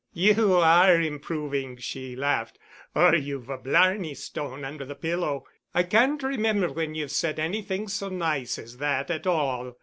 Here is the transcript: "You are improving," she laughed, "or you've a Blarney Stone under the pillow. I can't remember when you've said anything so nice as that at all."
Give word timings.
"You 0.13 0.55
are 0.55 0.99
improving," 0.99 1.77
she 1.77 2.15
laughed, 2.15 2.57
"or 2.95 3.13
you've 3.13 3.49
a 3.49 3.57
Blarney 3.59 4.15
Stone 4.15 4.65
under 4.65 4.83
the 4.83 4.95
pillow. 4.95 5.45
I 5.75 5.83
can't 5.83 6.23
remember 6.23 6.71
when 6.71 6.95
you've 6.95 7.11
said 7.11 7.37
anything 7.37 7.87
so 7.87 8.09
nice 8.09 8.57
as 8.57 8.77
that 8.77 9.11
at 9.11 9.27
all." 9.27 9.75